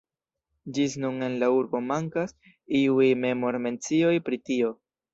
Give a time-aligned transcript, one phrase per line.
[0.77, 2.35] Ĝis nun en la urbo mankas
[2.83, 4.79] iuj memor-mencioj pri tio.